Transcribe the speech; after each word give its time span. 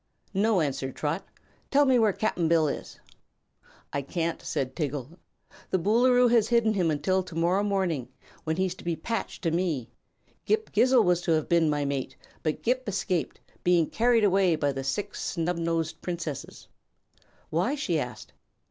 "No," 0.33 0.61
answered 0.61 0.95
Trot. 0.95 1.23
"Tell 1.69 1.85
me 1.85 1.99
where 1.99 2.11
Cap'n 2.11 2.47
Bill 2.47 2.67
is." 2.67 2.99
"I 3.93 4.01
can't," 4.01 4.41
said 4.41 4.75
Tiggle. 4.75 5.19
"The 5.69 5.77
Boolooroo 5.77 6.27
has 6.31 6.47
hidden 6.47 6.73
him 6.73 6.89
until 6.89 7.21
to 7.21 7.35
morrow 7.35 7.61
morning, 7.61 8.07
when 8.43 8.55
he's 8.57 8.73
to 8.73 8.83
be 8.83 8.95
patched 8.95 9.43
to 9.43 9.51
me. 9.51 9.91
Ghip 10.47 10.71
Ghisizzle 10.71 11.03
was 11.03 11.21
to 11.21 11.33
have 11.33 11.47
been 11.47 11.69
my 11.69 11.85
mate, 11.85 12.17
but 12.41 12.63
Ghip 12.63 12.87
escaped, 12.89 13.39
being 13.63 13.87
carried 13.91 14.23
away 14.23 14.55
by 14.55 14.71
the 14.71 14.83
Six 14.83 15.23
Snubnosed 15.35 16.01
Princesses." 16.01 16.67
"Why?" 17.51 17.75
she 17.75 17.99
asked. 17.99 18.33